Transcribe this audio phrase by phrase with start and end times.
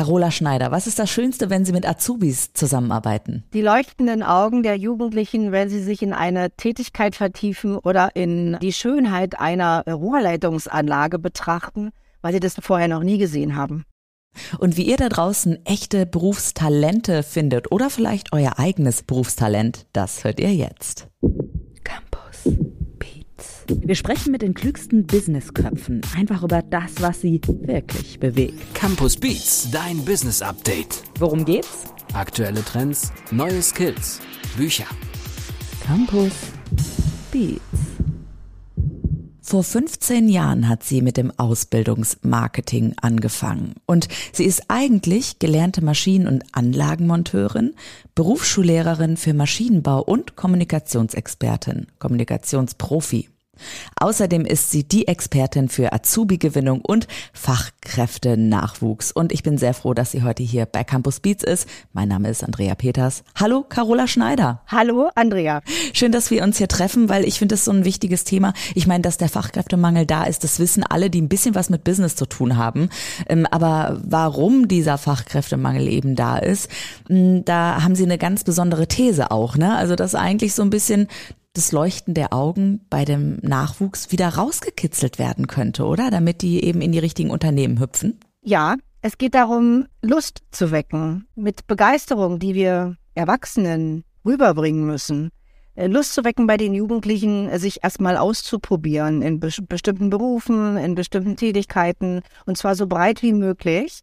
[0.00, 3.44] Carola Schneider, was ist das Schönste, wenn Sie mit Azubis zusammenarbeiten?
[3.52, 8.72] Die leuchtenden Augen der Jugendlichen, wenn sie sich in eine Tätigkeit vertiefen oder in die
[8.72, 11.90] Schönheit einer Rohrleitungsanlage betrachten,
[12.22, 13.84] weil sie das vorher noch nie gesehen haben.
[14.58, 20.40] Und wie ihr da draußen echte Berufstalente findet oder vielleicht euer eigenes Berufstalent, das hört
[20.40, 21.08] ihr jetzt.
[21.84, 22.79] Campus.
[23.78, 28.74] Wir sprechen mit den klügsten Businessköpfen einfach über das, was sie wirklich bewegt.
[28.74, 31.02] Campus Beats, dein Business Update.
[31.20, 31.84] Worum geht's?
[32.12, 34.20] Aktuelle Trends, neue Skills,
[34.56, 34.86] Bücher.
[35.86, 36.32] Campus
[37.30, 37.60] Beats.
[39.40, 46.26] Vor 15 Jahren hat sie mit dem Ausbildungsmarketing angefangen und sie ist eigentlich gelernte Maschinen-
[46.26, 47.74] und Anlagenmonteurin,
[48.16, 53.28] Berufsschullehrerin für Maschinenbau und Kommunikationsexpertin, Kommunikationsprofi.
[54.00, 59.12] Außerdem ist sie die Expertin für Azubi-Gewinnung und Fachkräfte-Nachwuchs.
[59.12, 61.68] Und ich bin sehr froh, dass sie heute hier bei Campus Beats ist.
[61.92, 63.22] Mein Name ist Andrea Peters.
[63.34, 64.62] Hallo, Carola Schneider.
[64.66, 65.62] Hallo, Andrea.
[65.92, 68.52] Schön, dass wir uns hier treffen, weil ich finde, das so ein wichtiges Thema.
[68.74, 71.84] Ich meine, dass der Fachkräftemangel da ist, das wissen alle, die ein bisschen was mit
[71.84, 72.88] Business zu tun haben.
[73.28, 76.68] Ähm, aber warum dieser Fachkräftemangel eben da ist,
[77.08, 79.76] hm, da haben Sie eine ganz besondere These auch, ne?
[79.76, 81.08] Also, dass eigentlich so ein bisschen
[81.52, 86.10] das Leuchten der Augen bei dem Nachwuchs wieder rausgekitzelt werden könnte, oder?
[86.10, 88.20] Damit die eben in die richtigen Unternehmen hüpfen?
[88.42, 95.30] Ja, es geht darum, Lust zu wecken mit Begeisterung, die wir Erwachsenen rüberbringen müssen.
[95.74, 100.76] Äh, Lust zu wecken bei den Jugendlichen, äh, sich erstmal auszuprobieren in be bestimmten Berufen,
[100.76, 104.00] in bestimmten Tätigkeiten und zwar so breit wie möglich,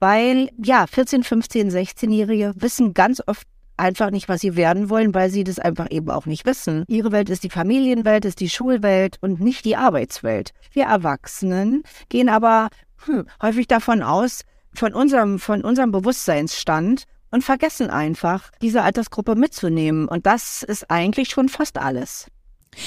[0.00, 3.46] weil ja, 14, 15, 16-Jährige wissen ganz oft
[3.78, 6.84] einfach nicht, was sie werden wollen, weil sie das einfach eben auch nicht wissen.
[6.88, 10.52] Ihre Welt ist die Familienwelt, ist die Schulwelt und nicht die Arbeitswelt.
[10.72, 12.68] Wir Erwachsenen gehen aber
[13.04, 14.42] hm, häufig davon aus,
[14.74, 20.08] von unserem, von unserem Bewusstseinsstand und vergessen einfach, diese Altersgruppe mitzunehmen.
[20.08, 22.26] Und das ist eigentlich schon fast alles.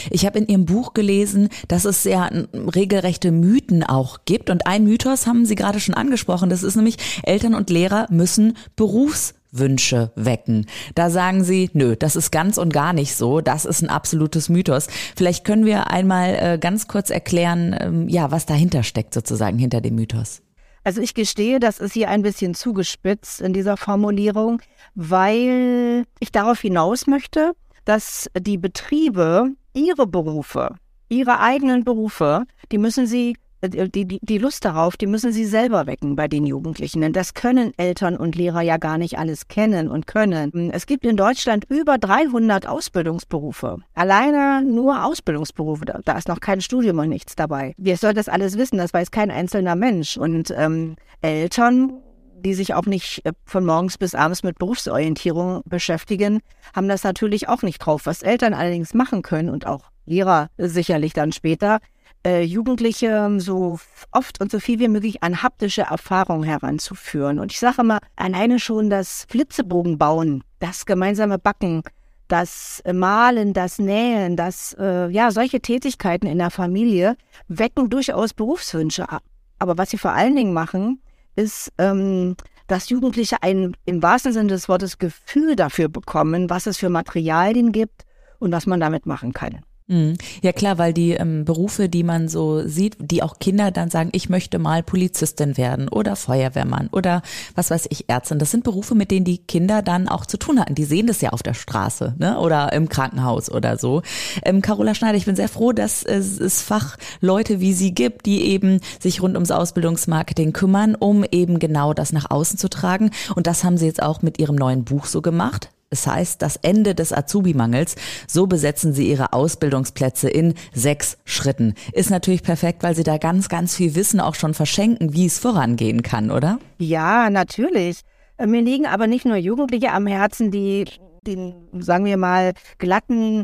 [0.10, 4.50] Ich habe in Ihrem Buch gelesen, dass es sehr regelrechte Mythen auch gibt.
[4.50, 6.50] Und ein Mythos haben Sie gerade schon angesprochen.
[6.50, 10.66] Das ist nämlich, Eltern und Lehrer müssen Berufs Wünsche wecken.
[10.96, 13.42] Da sagen sie, nö, das ist ganz und gar nicht so.
[13.42, 14.88] Das ist ein absolutes Mythos.
[15.16, 19.82] Vielleicht können wir einmal äh, ganz kurz erklären, ähm, ja, was dahinter steckt sozusagen hinter
[19.82, 20.42] dem Mythos.
[20.84, 24.62] Also ich gestehe, das ist hier ein bisschen zugespitzt in dieser Formulierung,
[24.96, 27.52] weil ich darauf hinaus möchte,
[27.86, 30.76] dass die Betriebe ihre Berufe,
[31.08, 33.36] ihre eigenen Berufe, die müssen sie
[33.68, 37.02] die, die, die Lust darauf, die müssen sie selber wecken bei den Jugendlichen.
[37.02, 40.72] Denn das können Eltern und Lehrer ja gar nicht alles kennen und können.
[40.72, 43.78] Es gibt in Deutschland über 300 Ausbildungsberufe.
[43.94, 45.86] Alleine nur Ausbildungsberufe.
[46.04, 47.74] Da ist noch kein Studium und nichts dabei.
[47.78, 48.78] Wer soll das alles wissen?
[48.78, 50.18] Das weiß kein einzelner Mensch.
[50.18, 52.02] Und ähm, Eltern
[52.44, 56.42] die sich auch nicht äh, von morgens bis abends mit Berufsorientierung beschäftigen,
[56.76, 58.06] haben das natürlich auch nicht drauf.
[58.06, 61.80] Was Eltern allerdings machen können und auch Lehrer sicherlich dann später,
[62.26, 63.80] äh, Jugendliche so
[64.12, 67.40] oft und so viel wie möglich an haptische Erfahrung heranzuführen.
[67.40, 71.84] Und ich sage immer, alleine schon das Flitzebogen bauen, das gemeinsame Backen,
[72.28, 77.18] das Malen, das Nähen, das, äh, ja, solche Tätigkeiten in der Familie
[77.48, 79.24] wecken durchaus Berufswünsche ab.
[79.60, 81.02] Aber was sie vor allen Dingen machen,
[81.36, 82.36] ist, ähm,
[82.68, 87.74] dass Jugendliche ein im wahrsten Sinne des Wortes Gefühl dafür bekommen, was es für Materialien
[87.74, 88.06] gibt
[88.40, 89.62] und was man damit machen kann.
[89.88, 90.16] Mhm.
[90.42, 94.10] Ja klar, weil die ähm, Berufe, die man so sieht, die auch Kinder dann sagen,
[94.14, 97.22] ich möchte mal Polizistin werden oder Feuerwehrmann oder
[97.56, 98.40] was weiß ich, Ärztin.
[98.40, 100.76] Das sind Berufe, mit denen die Kinder dann auch zu tun hatten.
[100.76, 102.40] Die sehen das ja auf der Straße ne?
[102.40, 104.02] oder im Krankenhaus oder so.
[104.44, 108.46] Ähm, Carola Schneider, ich bin sehr froh, dass es, es Fachleute wie Sie gibt, die
[108.46, 113.12] eben sich rund ums Ausbildungsmarketing kümmern, um eben genau das nach außen zu tragen.
[113.36, 115.70] Und das haben Sie jetzt auch mit Ihrem neuen Buch so gemacht.
[115.94, 117.96] Es heißt, das Ende des Azubi-Mangels.
[118.26, 121.74] So besetzen sie ihre Ausbildungsplätze in sechs Schritten.
[121.92, 125.38] Ist natürlich perfekt, weil sie da ganz, ganz viel Wissen auch schon verschenken, wie es
[125.38, 126.60] vorangehen kann, oder?
[126.78, 128.00] Ja, natürlich.
[128.38, 130.86] Äh, mir liegen aber nicht nur Jugendliche am Herzen, die
[131.28, 133.44] den, sagen wir mal, glatten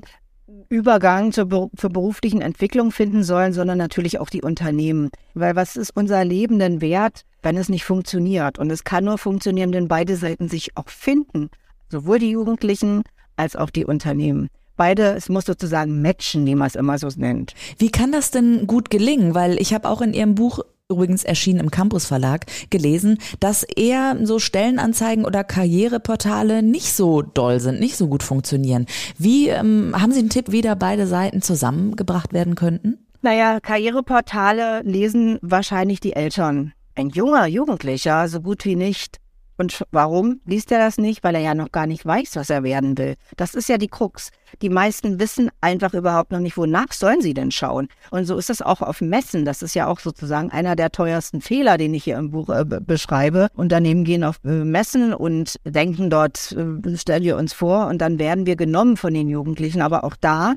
[0.69, 5.09] Übergang zur, zur beruflichen Entwicklung finden sollen, sondern natürlich auch die Unternehmen.
[5.33, 8.57] Weil was ist unser Leben denn wert, wenn es nicht funktioniert?
[8.57, 11.49] Und es kann nur funktionieren, wenn beide Seiten sich auch finden
[11.89, 13.03] sowohl die Jugendlichen
[13.35, 14.47] als auch die Unternehmen.
[14.75, 17.53] Beide, es muss sozusagen matchen, wie man es immer so nennt.
[17.79, 19.33] Wie kann das denn gut gelingen?
[19.33, 24.15] Weil ich habe auch in Ihrem Buch übrigens erschienen im Campus Verlag, gelesen, dass eher
[24.23, 28.85] so Stellenanzeigen oder Karriereportale nicht so doll sind, nicht so gut funktionieren.
[29.17, 32.99] Wie ähm, haben Sie einen Tipp, wie da beide Seiten zusammengebracht werden könnten?
[33.21, 39.17] Naja, Karriereportale lesen wahrscheinlich die Eltern ein junger Jugendlicher so gut wie nicht.
[39.57, 41.23] Und warum liest er das nicht?
[41.23, 43.15] Weil er ja noch gar nicht weiß, was er werden will.
[43.35, 44.29] Das ist ja die Krux.
[44.61, 47.87] Die meisten wissen einfach überhaupt noch nicht, wonach sollen sie denn schauen.
[48.11, 49.45] Und so ist es auch auf Messen.
[49.45, 52.63] Das ist ja auch sozusagen einer der teuersten Fehler, den ich hier im Buch äh,
[52.65, 53.47] beschreibe.
[53.55, 58.19] Unternehmen gehen auf äh, Messen und denken dort, äh, stellen wir uns vor, und dann
[58.19, 59.81] werden wir genommen von den Jugendlichen.
[59.81, 60.55] Aber auch da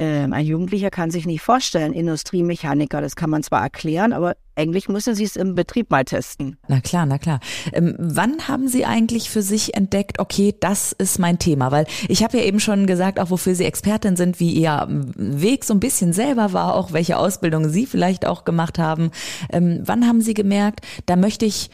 [0.00, 4.88] ähm, ein Jugendlicher kann sich nicht vorstellen, Industriemechaniker, das kann man zwar erklären, aber eigentlich
[4.88, 6.56] müssen Sie es im Betrieb mal testen.
[6.68, 7.38] Na klar, na klar.
[7.74, 11.70] Ähm, wann haben Sie eigentlich für sich entdeckt, okay, das ist mein Thema?
[11.70, 15.66] Weil ich habe ja eben schon gesagt, auch wofür Sie Expertin sind, wie Ihr Weg
[15.66, 19.10] so ein bisschen selber war, auch welche Ausbildung Sie vielleicht auch gemacht haben.
[19.52, 21.68] Ähm, wann haben Sie gemerkt, da möchte ich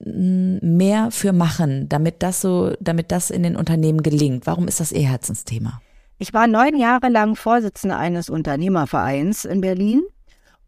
[0.00, 4.46] mehr für machen, damit das so, damit das in den Unternehmen gelingt?
[4.46, 5.80] Warum ist das Ihr Herzensthema?
[6.20, 10.02] Ich war neun Jahre lang Vorsitzende eines Unternehmervereins in Berlin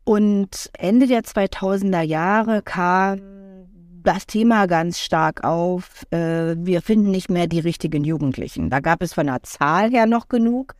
[0.04, 3.20] und Ende der 2000er Jahre kam
[4.04, 8.70] das Thema ganz stark auf, äh, wir finden nicht mehr die richtigen Jugendlichen.
[8.70, 10.76] Da gab es von der Zahl her noch genug,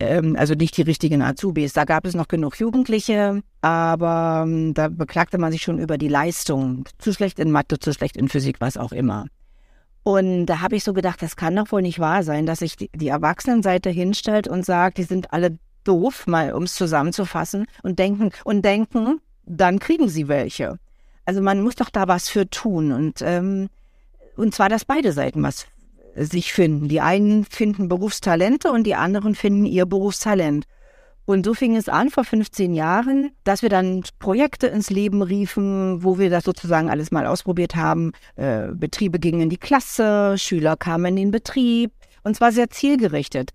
[0.00, 4.88] ähm, also nicht die richtigen Azubis, da gab es noch genug Jugendliche, aber ähm, da
[4.88, 6.88] beklagte man sich schon über die Leistung.
[6.96, 9.26] Zu schlecht in Mathe, zu schlecht in Physik, was auch immer.
[10.04, 12.76] Und da habe ich so gedacht, das kann doch wohl nicht wahr sein, dass sich
[12.76, 17.98] die, die Erwachsenenseite hinstellt und sagt, die sind alle doof, mal um es zusammenzufassen, und
[17.98, 20.78] denken und denken, dann kriegen sie welche.
[21.24, 22.92] Also man muss doch da was für tun.
[22.92, 23.70] Und, ähm,
[24.36, 25.66] und zwar, dass beide Seiten was
[26.16, 26.88] sich finden.
[26.88, 30.66] Die einen finden Berufstalente und die anderen finden ihr Berufstalent.
[31.26, 36.04] Und so fing es an vor 15 Jahren, dass wir dann Projekte ins Leben riefen,
[36.04, 38.12] wo wir das sozusagen alles mal ausprobiert haben.
[38.36, 41.92] Äh, Betriebe gingen in die Klasse, Schüler kamen in den Betrieb
[42.24, 43.50] und zwar sehr zielgerichtet.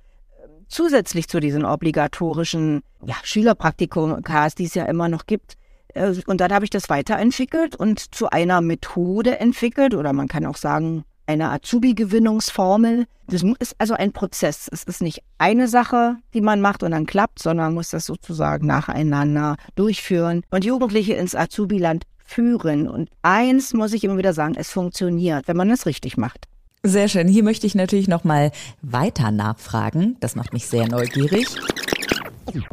[0.67, 5.55] Zusätzlich zu diesen obligatorischen ja, Schülerpraktikas, die es ja immer noch gibt.
[5.93, 10.45] Äh, und dann habe ich das weiterentwickelt und zu einer Methode entwickelt oder man kann
[10.47, 13.05] auch sagen eine Azubi-Gewinnungsformel.
[13.27, 14.67] Das ist also ein Prozess.
[14.71, 18.07] Es ist nicht eine Sache, die man macht und dann klappt, sondern man muss das
[18.07, 22.89] sozusagen nacheinander durchführen und Jugendliche ins Azubi-Land führen.
[22.89, 26.47] Und eins muss ich immer wieder sagen, es funktioniert, wenn man es richtig macht.
[26.81, 27.27] Sehr schön.
[27.27, 30.17] Hier möchte ich natürlich noch mal weiter nachfragen.
[30.21, 31.45] Das macht mich sehr neugierig.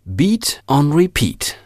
[0.05, 1.57] Beat on Repeat.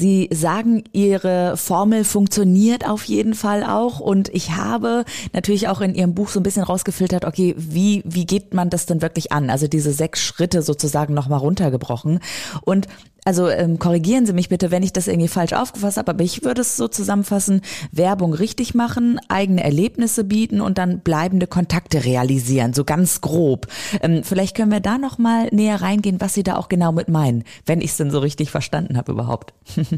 [0.00, 5.04] Sie sagen, Ihre Formel funktioniert auf jeden Fall auch und ich habe
[5.34, 8.86] natürlich auch in Ihrem Buch so ein bisschen rausgefiltert, okay, wie, wie geht man das
[8.86, 9.50] denn wirklich an?
[9.50, 12.20] Also diese sechs Schritte sozusagen nochmal runtergebrochen
[12.62, 12.88] und
[13.30, 16.42] also ähm, korrigieren Sie mich bitte, wenn ich das irgendwie falsch aufgefasst habe, aber ich
[16.42, 17.60] würde es so zusammenfassen,
[17.92, 23.68] Werbung richtig machen, eigene Erlebnisse bieten und dann bleibende Kontakte realisieren, so ganz grob.
[24.02, 27.08] Ähm, vielleicht können wir da noch mal näher reingehen, was Sie da auch genau mit
[27.08, 29.54] meinen, wenn ich es denn so richtig verstanden habe überhaupt.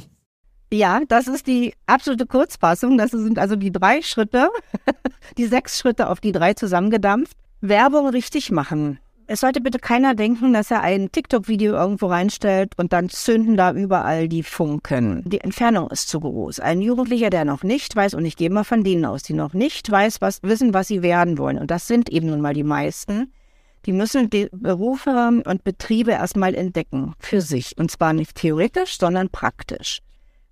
[0.74, 2.96] Ja, das ist die absolute Kurzfassung.
[2.96, 4.48] Das sind also die drei Schritte,
[5.36, 7.36] die sechs Schritte auf die drei zusammengedampft.
[7.60, 8.98] Werbung richtig machen.
[9.26, 13.72] Es sollte bitte keiner denken, dass er ein TikTok-Video irgendwo reinstellt und dann zünden da
[13.72, 15.22] überall die Funken.
[15.24, 16.60] Die Entfernung ist zu groß.
[16.60, 19.54] Ein Jugendlicher, der noch nicht weiß, und ich gehe mal von denen aus, die noch
[19.54, 22.64] nicht weiß, was, wissen, was sie werden wollen, und das sind eben nun mal die
[22.64, 23.32] meisten,
[23.86, 27.76] die müssen die Berufe und Betriebe erstmal entdecken für sich.
[27.78, 30.00] Und zwar nicht theoretisch, sondern praktisch.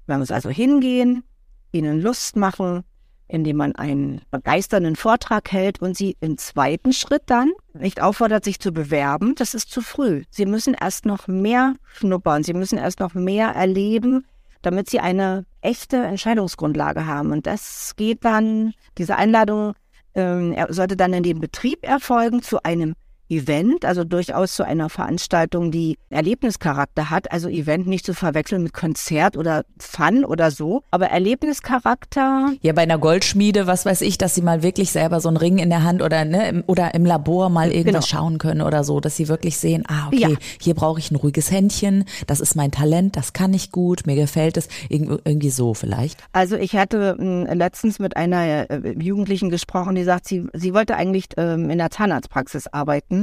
[0.06, 1.22] Man muss also hingehen,
[1.70, 2.82] ihnen Lust machen,
[3.30, 8.58] indem man einen begeisternden Vortrag hält und sie im zweiten Schritt dann nicht auffordert, sich
[8.58, 9.34] zu bewerben.
[9.36, 10.24] Das ist zu früh.
[10.30, 12.42] Sie müssen erst noch mehr schnuppern.
[12.42, 14.26] Sie müssen erst noch mehr erleben,
[14.62, 17.30] damit sie eine echte Entscheidungsgrundlage haben.
[17.30, 19.74] Und das geht dann, diese Einladung
[20.14, 22.94] ähm, sollte dann in den Betrieb erfolgen zu einem
[23.30, 27.30] Event, also durchaus zu einer Veranstaltung, die Erlebnischarakter hat.
[27.32, 32.52] Also Event nicht zu verwechseln mit Konzert oder Fun oder so, aber Erlebnischarakter.
[32.60, 35.58] Ja, bei einer Goldschmiede, was weiß ich, dass sie mal wirklich selber so einen Ring
[35.58, 38.20] in der Hand oder ne, im, oder im Labor mal irgendwas genau.
[38.20, 40.36] schauen können oder so, dass sie wirklich sehen, ah, okay, ja.
[40.60, 44.16] hier brauche ich ein ruhiges Händchen, das ist mein Talent, das kann ich gut, mir
[44.16, 46.18] gefällt es, irgendwie so vielleicht.
[46.32, 50.96] Also ich hatte äh, letztens mit einer äh, Jugendlichen gesprochen, die sagt, sie, sie wollte
[50.96, 53.19] eigentlich ähm, in der Zahnarztpraxis arbeiten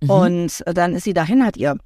[0.00, 0.10] Mhm.
[0.10, 1.76] Und dann ist sie dahin, hat ihr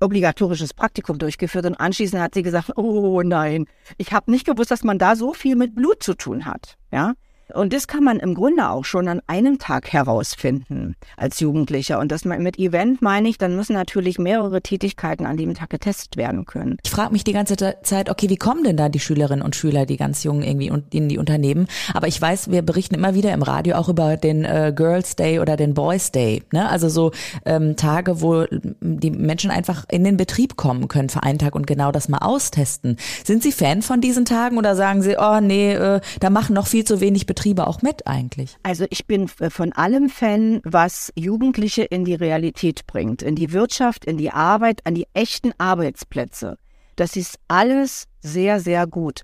[0.00, 4.84] obligatorisches Praktikum durchgeführt und anschließend hat sie gesagt, oh nein, ich habe nicht gewusst, dass
[4.84, 6.76] man da so viel mit Blut zu tun hat.
[6.92, 7.14] Ja,
[7.54, 12.00] Und das kann man im Grunde auch schon an einem Tag herausfinden als Jugendlicher.
[12.00, 16.16] Und das mit Event meine ich, dann müssen natürlich mehrere Tätigkeiten an dem Tag getestet
[16.16, 16.78] werden können.
[16.84, 19.86] Ich frage mich die ganze Zeit, okay, wie kommen denn da die Schülerinnen und Schüler,
[19.86, 21.68] die ganz jungen irgendwie in die Unternehmen?
[21.94, 25.38] Aber ich weiß, wir berichten immer wieder im Radio auch über den äh, Girls Day
[25.38, 26.42] oder den Boys Day.
[26.52, 26.68] Ne?
[26.68, 27.12] Also so
[27.44, 28.44] ähm, Tage, wo
[28.80, 32.18] die Menschen einfach in den Betrieb kommen können für einen Tag und genau das mal
[32.18, 32.96] austesten.
[33.24, 36.66] Sind Sie Fan von diesen Tagen oder sagen Sie, oh nee, äh, da machen noch
[36.66, 37.35] viel zu wenig Betriebe
[37.66, 38.56] auch mit eigentlich?
[38.62, 44.04] Also ich bin von allem Fan, was Jugendliche in die Realität bringt, in die Wirtschaft,
[44.04, 46.58] in die Arbeit, an die echten Arbeitsplätze.
[46.96, 49.22] Das ist alles sehr, sehr gut.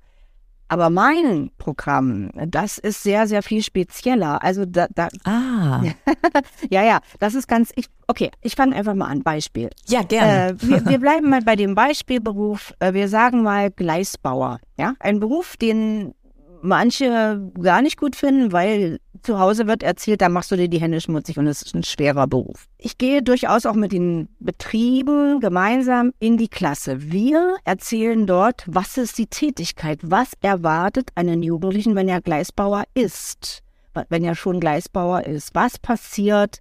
[0.72, 4.42] Aber mein Programm, das ist sehr, sehr viel spezieller.
[4.42, 5.82] Also da, da ah.
[6.70, 7.72] ja, ja, das ist ganz.
[7.76, 9.22] Ich, okay, ich fange einfach mal an.
[9.22, 9.68] Beispiel.
[9.86, 10.52] Ja, gerne.
[10.52, 12.72] Äh, wir, wir bleiben mal bei dem Beispielberuf.
[12.78, 14.60] Äh, wir sagen mal Gleisbauer.
[14.78, 16.14] Ja, ein Beruf, den
[16.62, 20.80] manche gar nicht gut finden, weil zu Hause wird erzählt, da machst du dir die
[20.80, 22.68] Hände schmutzig und es ist ein schwerer Beruf.
[22.78, 27.12] Ich gehe durchaus auch mit den Betrieben gemeinsam in die Klasse.
[27.12, 33.62] Wir erzählen dort, was ist die Tätigkeit, was erwartet einen Jugendlichen, wenn er Gleisbauer ist,
[34.08, 36.58] wenn er schon Gleisbauer ist, was passiert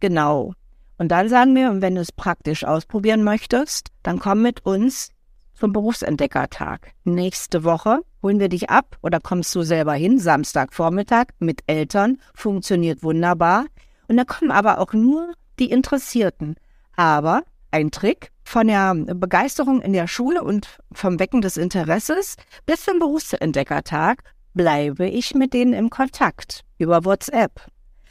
[0.00, 0.52] genau.
[0.98, 5.10] Und dann sagen wir, wenn du es praktisch ausprobieren möchtest, dann komm mit uns
[5.54, 6.92] zum Berufsentdeckertag.
[7.04, 13.04] Nächste Woche holen wir dich ab oder kommst du selber hin, Samstagvormittag mit Eltern, funktioniert
[13.04, 13.66] wunderbar.
[14.08, 16.56] Und da kommen aber auch nur die Interessierten.
[16.96, 22.34] Aber ein Trick von der Begeisterung in der Schule und vom Wecken des Interesses
[22.66, 27.52] bis zum Berufsentdeckertag bleibe ich mit denen im Kontakt über WhatsApp.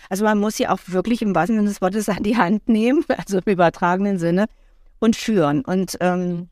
[0.10, 3.04] Also man muss sie auch wirklich im wahrsten Sinne des Wortes an die Hand nehmen,
[3.18, 4.46] also im übertragenen Sinne,
[5.00, 5.66] und führen.
[5.66, 6.48] Und ähm,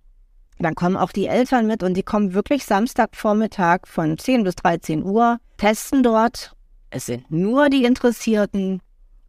[0.59, 5.03] dann kommen auch die Eltern mit und die kommen wirklich Samstagvormittag von 10 bis 13
[5.03, 6.55] Uhr, testen dort.
[6.89, 8.81] Es sind nur die Interessierten.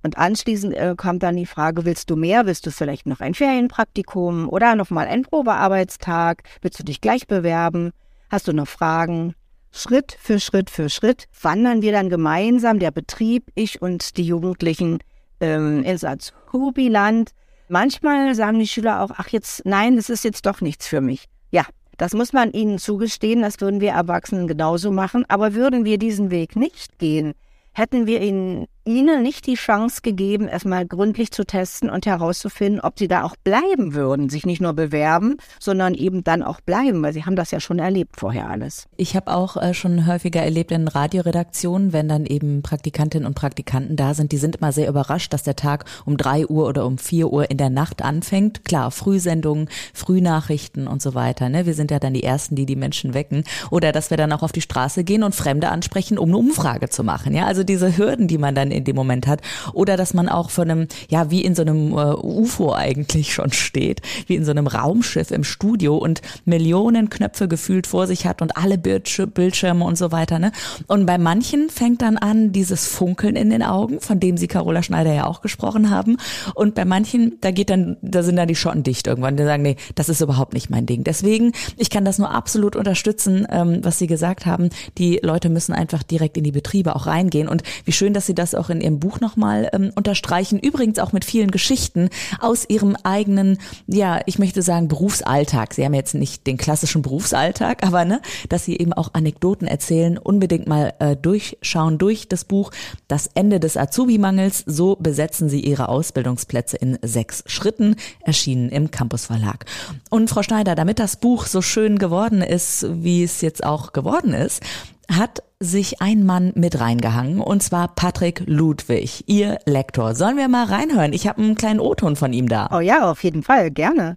[0.02, 2.45] Und anschließend äh, kommt dann die Frage, willst du mehr?
[2.45, 6.43] Willst du vielleicht noch ein Ferienpraktikum oder nochmal einen Probearbeitstag?
[6.61, 7.93] Willst du dich gleich bewerben?
[8.28, 9.35] Hast du noch Fragen?
[9.73, 14.99] Schritt für Schritt für Schritt wandern wir dann gemeinsam, der Betrieb, ich und die Jugendlichen,
[15.40, 17.31] ähm, ins Azubi-Land
[17.68, 21.26] Manchmal sagen die Schüler auch, ach jetzt, nein, das ist jetzt doch nichts für mich.
[21.50, 21.64] Ja,
[21.97, 25.25] das muss man ihnen zugestehen, das würden wir Erwachsenen genauso machen.
[25.28, 27.35] Aber würden wir diesen Weg nicht gehen,
[27.73, 32.99] hätten wir ihnen, ihnen nicht die Chance gegeben, erstmal gründlich zu testen und herauszufinden, ob
[32.99, 37.12] sie da auch bleiben würden, sich nicht nur bewerben, sondern eben dann auch bleiben, weil
[37.12, 38.87] sie haben das ja schon erlebt vorher alles.
[38.97, 43.97] Ich habe auch äh, schon häufiger erlebt in Radioredaktionen, wenn dann eben Praktikantinnen und Praktikanten
[43.97, 46.99] da sind, die sind immer sehr überrascht, dass der Tag um drei Uhr oder um
[46.99, 48.64] vier Uhr in der Nacht anfängt.
[48.64, 51.49] Klar, Frühsendungen, Frühnachrichten und so weiter.
[51.49, 51.67] Ne?
[51.67, 53.45] Wir sind ja dann die Ersten, die die Menschen wecken.
[53.71, 56.88] Oder dass wir dann auch auf die Straße gehen und Fremde ansprechen, um eine Umfrage
[56.88, 57.35] zu machen.
[57.35, 59.40] Ja, also diese Hürden, die man dann in dem Moment hat.
[59.73, 63.52] Oder dass man auch von einem, ja, wie in so einem äh, UFO eigentlich schon
[63.52, 68.43] steht, wie in so einem Raumschiff im Studio und Millionen Knöpfe gefühlt vor sich hat
[68.43, 70.38] und alle Bildschirme und so weiter.
[70.38, 70.52] Ne?
[70.87, 74.83] Und bei manchen fängt dann an dieses Funkeln in den Augen, von dem Sie Carola
[74.83, 76.16] Schneider ja auch gesprochen haben.
[76.54, 79.37] Und bei manchen, da geht dann, da sind dann die Schotten dicht irgendwann.
[79.37, 81.04] Die sagen, nee, das ist überhaupt nicht mein Ding.
[81.04, 84.71] Deswegen, ich kann das nur absolut unterstützen, ähm, was Sie gesagt haben.
[84.99, 88.35] Die Leute müssen einfach direkt in die Betriebe auch reingehen und wie schön, dass Sie
[88.35, 90.59] das auch in Ihrem Buch nochmal ähm, unterstreichen.
[90.59, 92.09] Übrigens auch mit vielen Geschichten
[92.40, 95.75] aus Ihrem eigenen, ja, ich möchte sagen, Berufsalltag.
[95.75, 100.18] Sie haben jetzt nicht den klassischen Berufsalltag, aber ne, dass Sie eben auch Anekdoten erzählen.
[100.18, 102.71] Unbedingt mal äh, durchschauen durch das Buch
[103.09, 104.64] Das Ende des Azubi-Mangels.
[104.66, 109.66] So besetzen Sie Ihre Ausbildungsplätze in sechs Schritten, erschienen im Campus Verlag.
[110.11, 114.33] Und Frau Schneider, damit das Buch so schön geworden ist, wie es jetzt auch geworden
[114.33, 114.62] ist,
[115.11, 120.14] hat sich ein Mann mit reingehangen und zwar Patrick Ludwig, Ihr Lektor.
[120.14, 121.12] Sollen wir mal reinhören?
[121.12, 122.68] Ich habe einen kleinen O-Ton von ihm da.
[122.73, 124.16] Oh ja, auf jeden Fall, gerne.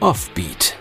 [0.00, 0.77] Offbeat.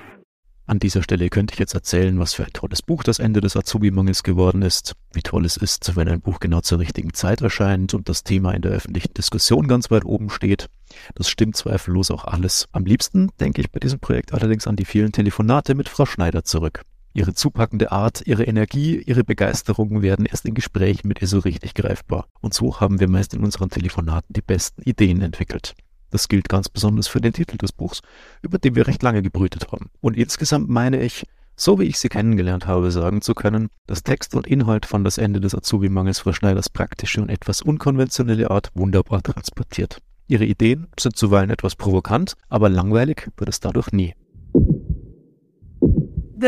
[0.70, 3.56] An dieser Stelle könnte ich jetzt erzählen, was für ein tolles Buch das Ende des
[3.56, 7.94] Azubi-Mangels geworden ist, wie toll es ist, wenn ein Buch genau zur richtigen Zeit erscheint
[7.94, 10.68] und das Thema in der öffentlichen Diskussion ganz weit oben steht.
[11.16, 12.68] Das stimmt zweifellos auch alles.
[12.74, 16.44] Am liebsten denke ich bei diesem Projekt allerdings an die vielen Telefonate mit Frau Schneider
[16.44, 16.82] zurück.
[17.14, 21.76] Ihre zupackende Art, ihre Energie, ihre Begeisterung werden erst in Gesprächen mit ihr so richtig
[21.76, 22.28] greifbar.
[22.42, 25.76] Und so haben wir meist in unseren Telefonaten die besten Ideen entwickelt.
[26.10, 28.02] Das gilt ganz besonders für den Titel des Buchs,
[28.42, 29.90] über den wir recht lange gebrütet haben.
[30.02, 34.36] Und insgesamt meine ich, so wie ich sie kennengelernt habe, sagen zu können, dass Text
[34.36, 39.24] und Inhalt von das Ende des Azubi-Mangels Frau Schneiders praktische und etwas unkonventionelle Art wunderbar
[39.24, 39.98] transportiert.
[40.28, 44.14] Ihre Ideen sind zuweilen etwas provokant, aber langweilig wird es dadurch nie.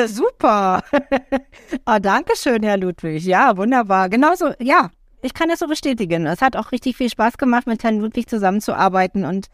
[0.06, 0.84] Super.
[1.86, 3.26] ah, danke schön, Herr Ludwig.
[3.26, 4.10] Ja, wunderbar.
[4.10, 6.26] Genauso, ja, ich kann das so bestätigen.
[6.26, 9.48] Es hat auch richtig viel Spaß gemacht, mit Herrn Ludwig zusammenzuarbeiten und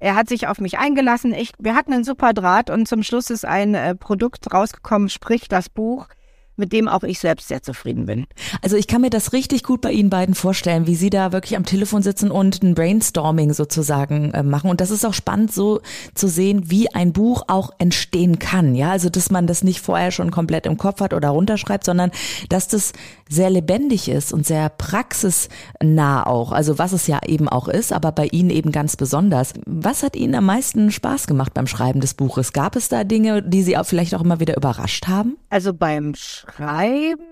[0.00, 1.32] er hat sich auf mich eingelassen.
[1.32, 5.48] Ich, wir hatten einen super Draht und zum Schluss ist ein äh, Produkt rausgekommen, sprich
[5.48, 6.08] das Buch
[6.56, 8.26] mit dem auch ich selbst sehr zufrieden bin.
[8.60, 11.56] Also ich kann mir das richtig gut bei Ihnen beiden vorstellen, wie Sie da wirklich
[11.56, 14.70] am Telefon sitzen und ein Brainstorming sozusagen äh, machen.
[14.70, 15.80] Und das ist auch spannend, so
[16.14, 18.74] zu sehen, wie ein Buch auch entstehen kann.
[18.74, 22.10] Ja, also dass man das nicht vorher schon komplett im Kopf hat oder runterschreibt, sondern
[22.48, 22.92] dass das
[23.32, 26.52] sehr lebendig ist und sehr praxisnah auch.
[26.52, 29.54] Also was es ja eben auch ist, aber bei Ihnen eben ganz besonders.
[29.66, 32.52] Was hat Ihnen am meisten Spaß gemacht beim Schreiben des Buches?
[32.52, 35.36] Gab es da Dinge, die Sie auch vielleicht auch immer wieder überrascht haben?
[35.50, 37.22] Also beim Schreiben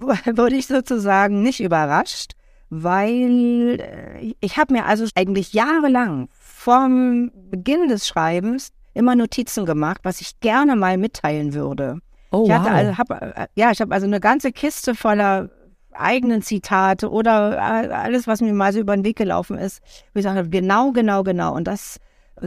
[0.36, 2.32] wurde ich sozusagen nicht überrascht,
[2.70, 10.00] weil äh, ich habe mir also eigentlich jahrelang vom Beginn des Schreibens immer Notizen gemacht,
[10.04, 11.98] was ich gerne mal mitteilen würde.
[12.34, 12.74] Oh, ich hatte wow.
[12.74, 15.50] also, hab, äh, ja, ich habe also eine ganze Kiste voller
[15.92, 19.80] eigenen Zitate oder äh, alles, was mir mal so über den Weg gelaufen ist.
[20.14, 21.54] Ich sage genau, genau, genau.
[21.54, 21.98] Und das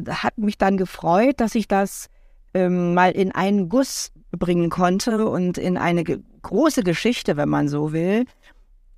[0.10, 2.10] hat mich dann gefreut, dass ich das
[2.54, 7.68] ähm, mal in einen Guss bringen konnte und in eine ge große Geschichte, wenn man
[7.68, 8.26] so will.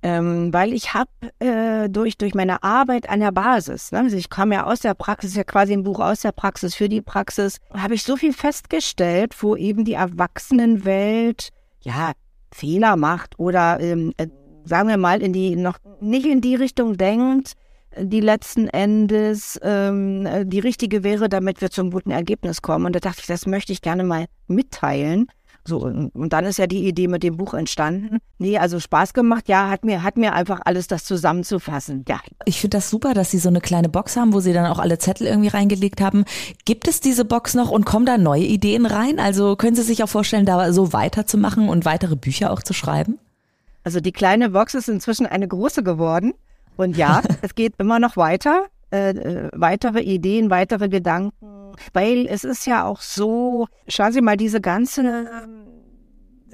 [0.02, 4.30] Ähm, weil ich habe äh, durch, durch meine Arbeit an der Basis, ne, also ich
[4.30, 7.58] komme ja aus der Praxis, ja quasi ein Buch aus der Praxis für die Praxis,
[7.74, 11.50] habe ich so viel festgestellt, wo eben die Erwachsenenwelt
[11.82, 12.12] ja
[12.50, 14.26] Fehler macht oder ähm, äh,
[14.64, 17.54] sagen wir mal in die noch nicht in die Richtung denkt,
[17.98, 22.86] die letzten Endes ähm, die richtige wäre, damit wir zum guten Ergebnis kommen.
[22.86, 25.26] Und da dachte ich, das möchte ich gerne mal mitteilen.
[25.64, 28.18] So, und dann ist ja die Idee mit dem Buch entstanden.
[28.38, 32.04] Nee, also Spaß gemacht, ja, hat mir, hat mir einfach alles das zusammenzufassen.
[32.08, 32.20] Ja.
[32.46, 34.78] Ich finde das super, dass Sie so eine kleine Box haben, wo Sie dann auch
[34.78, 36.24] alle Zettel irgendwie reingelegt haben.
[36.64, 39.20] Gibt es diese Box noch und kommen da neue Ideen rein?
[39.20, 43.18] Also können Sie sich auch vorstellen, da so weiterzumachen und weitere Bücher auch zu schreiben?
[43.84, 46.32] Also die kleine Box ist inzwischen eine große geworden.
[46.76, 48.66] Und ja, es geht immer noch weiter.
[48.92, 51.46] Äh, äh, weitere Ideen, weitere Gedanken,
[51.92, 55.28] weil es ist ja auch so, schauen Sie mal, diese ganze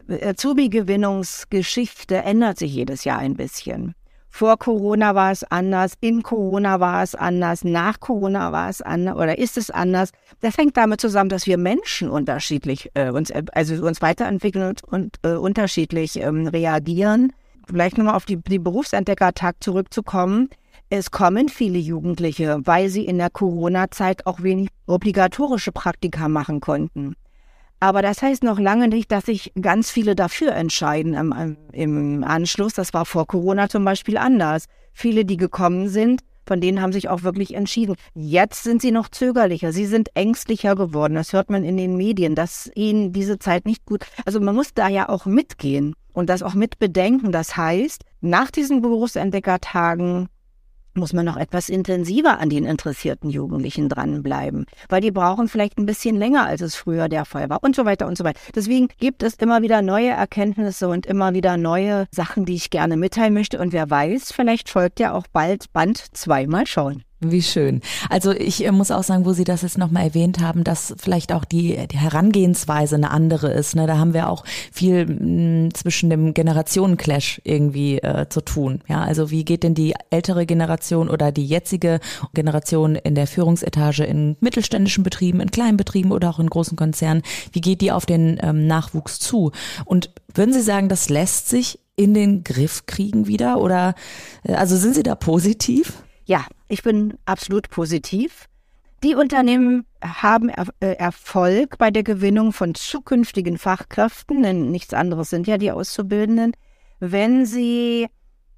[0.09, 3.95] äh, Azubi-Gewinnungsgeschichte ändert sich jedes Jahr ein bisschen.
[4.28, 9.16] Vor Corona war es anders, in Corona war es anders, nach Corona war es anders
[9.16, 10.11] oder ist es anders.
[10.40, 15.16] Das hängt damit zusammen, dass wir Menschen unterschiedlich äh, uns, also uns weiterentwickeln und, und
[15.23, 17.33] äh, unterschiedlich ähm, reagieren
[17.66, 20.48] vielleicht nochmal auf die, die Berufsentdeckertag zurückzukommen.
[20.88, 27.16] Es kommen viele Jugendliche, weil sie in der Corona-Zeit auch wenig obligatorische Praktika machen konnten.
[27.81, 32.72] Aber das heißt noch lange nicht, dass sich ganz viele dafür entscheiden im, im Anschluss.
[32.75, 34.66] Das war vor Corona zum Beispiel anders.
[34.92, 37.96] Viele, die gekommen sind, von denen haben sich auch wirklich entschieden.
[38.14, 41.14] Jetzt sind sie noch zögerlicher, sie sind ängstlicher geworden.
[41.14, 44.07] Das hört man in den Medien, dass ihnen diese Zeit nicht gut.
[44.25, 47.33] Also man muss da ja auch mitgehen und das auch mit bedenken.
[47.33, 50.29] Das heißt, nach diesen Berufsentdeckertagen
[50.96, 55.87] muss man noch etwas intensiver an den interessierten Jugendlichen dranbleiben, weil die brauchen vielleicht ein
[55.87, 58.40] bisschen länger, als es früher der Fall war und so weiter und so weiter.
[58.54, 62.96] Deswegen gibt es immer wieder neue Erkenntnisse und immer wieder neue Sachen, die ich gerne
[62.96, 63.59] mitteilen möchte.
[63.59, 67.02] Und wer weiß, vielleicht folgt ja auch bald Band zweimal schauen.
[67.31, 67.81] Wie schön.
[68.11, 71.33] Also ich äh, muss auch sagen, wo Sie das jetzt nochmal erwähnt haben, dass vielleicht
[71.33, 73.77] auch die, die Herangehensweise eine andere ist.
[73.77, 73.87] Ne?
[73.87, 78.81] Da haben wir auch viel mh, zwischen dem Generationenclash irgendwie äh, zu tun.
[78.89, 82.01] Ja, also wie geht denn die ältere Generation oder die jetzige
[82.35, 87.23] Generation in der Führungsetage in mittelständischen Betrieben, in kleinen Betrieben oder auch in großen Konzernen,
[87.53, 89.53] wie geht die auf den ähm, Nachwuchs zu?
[89.85, 93.61] Und würden Sie sagen, das lässt sich in den Griff kriegen wieder?
[93.61, 93.95] Oder
[94.45, 95.95] äh, also sind Sie da positiv?
[96.27, 98.49] Ja, ich bin absolut positiv.
[99.05, 105.31] Die Unternehmen haben er äh, Erfolg bei der Gewinnung von zukünftigen Fachkräften, denn nichts anderes
[105.31, 106.53] sind ja die Auszubildenden,
[106.99, 108.09] wenn sie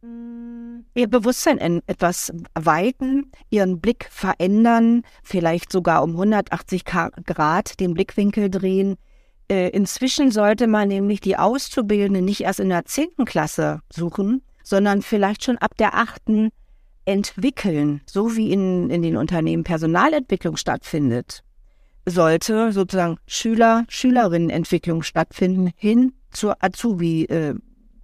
[0.00, 8.48] mm, ihr Bewusstsein etwas weiten, ihren Blick verändern, vielleicht sogar um 180 Grad den Blickwinkel
[8.48, 8.96] drehen.
[9.50, 15.02] Äh, inzwischen sollte man nämlich die Auszubildenden nicht erst in der zehnten Klasse suchen, sondern
[15.02, 16.50] vielleicht schon ab der achten
[17.08, 21.42] entwickeln, so wie in, in den Unternehmen Personalentwicklung stattfindet,
[22.04, 27.54] sollte sozusagen Schüler, Schülerinnenentwicklung stattfinden hin zur Azubi, äh,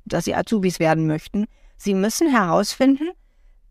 [0.07, 1.47] dass sie Azubis werden möchten.
[1.77, 3.11] Sie müssen herausfinden,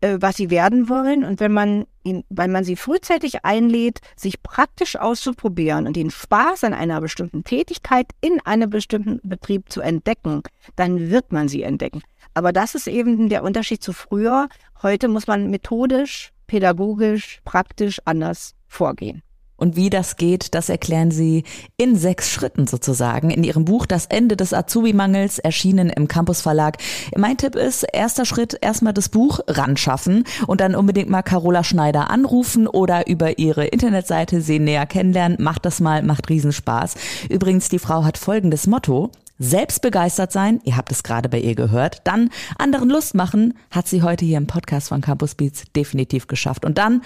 [0.04, 4.42] äh, was sie werden wollen und wenn man ihn, weil man sie frühzeitig einlädt, sich
[4.42, 10.42] praktisch auszuprobieren und den Spaß an einer bestimmten Tätigkeit in einem bestimmten Betrieb zu entdecken,
[10.76, 12.02] dann wird man sie entdecken.
[12.34, 14.48] Aber das ist eben der Unterschied zu früher.
[14.82, 19.22] Heute muss man methodisch, pädagogisch, praktisch anders vorgehen.
[19.64, 21.42] Und wie das geht, das erklären sie
[21.78, 26.76] in sechs Schritten sozusagen in ihrem Buch Das Ende des Azubi-Mangels, erschienen im Campus Verlag.
[27.16, 31.64] Mein Tipp ist, erster Schritt, erstmal das Buch ran schaffen und dann unbedingt mal Carola
[31.64, 35.38] Schneider anrufen oder über ihre Internetseite sie näher kennenlernen.
[35.40, 36.96] Macht das mal, macht Riesenspaß.
[37.30, 41.54] Übrigens, die Frau hat folgendes Motto selbst begeistert sein, ihr habt es gerade bei ihr
[41.54, 46.28] gehört, dann anderen Lust machen, hat sie heute hier im Podcast von Campus Beats definitiv
[46.28, 46.64] geschafft.
[46.64, 47.02] Und dann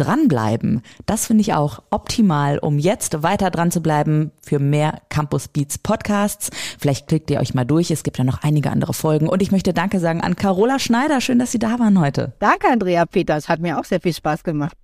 [0.00, 5.48] dranbleiben, das finde ich auch optimal, um jetzt weiter dran zu bleiben für mehr Campus
[5.48, 6.50] Beats Podcasts.
[6.78, 9.28] Vielleicht klickt ihr euch mal durch, es gibt ja noch einige andere Folgen.
[9.28, 12.32] Und ich möchte Danke sagen an Carola Schneider, schön, dass Sie da waren heute.
[12.38, 14.76] Danke, Andrea Peters, hat mir auch sehr viel Spaß gemacht.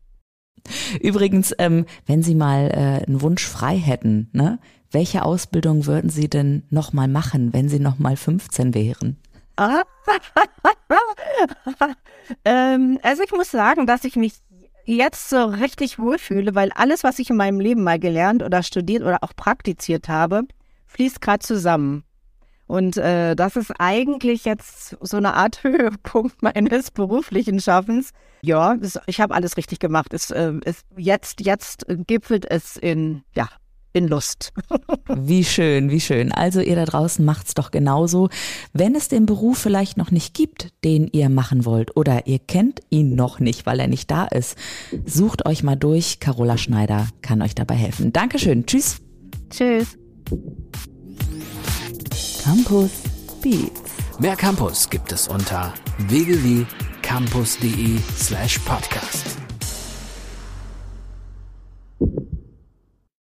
[1.01, 4.59] Übrigens, ähm, wenn Sie mal äh, einen Wunsch frei hätten, ne?
[4.91, 9.17] welche Ausbildung würden Sie denn nochmal machen, wenn Sie nochmal 15 wären?
[12.45, 14.35] ähm, also ich muss sagen, dass ich mich
[14.87, 19.03] jetzt so richtig wohlfühle, weil alles, was ich in meinem Leben mal gelernt oder studiert
[19.03, 20.43] oder auch praktiziert habe,
[20.87, 22.05] fließt gerade zusammen.
[22.67, 28.11] Und äh, das ist eigentlich jetzt so eine Art Höhepunkt meines beruflichen Schaffens.
[28.43, 30.13] Ja, es, ich habe alles richtig gemacht.
[30.13, 33.49] Es, äh, es, jetzt, jetzt gipfelt es in ja
[33.97, 34.53] in Lust.
[35.09, 36.31] wie schön, wie schön.
[36.31, 38.29] Also ihr da draußen macht's doch genauso.
[38.73, 42.81] Wenn es den Beruf vielleicht noch nicht gibt, den ihr machen wollt oder ihr kennt
[42.91, 44.57] ihn noch nicht, weil er nicht da ist,
[45.05, 46.21] sucht euch mal durch.
[46.21, 48.13] Carola Schneider kann euch dabei helfen.
[48.13, 48.67] Dankeschön.
[48.67, 48.99] Tschüss.
[49.51, 49.97] Tschüss.
[52.43, 52.91] Campus
[53.43, 53.97] Beats.
[54.19, 55.75] Mehr Campus gibt es unter
[56.09, 59.46] www.campus.de slash podcast.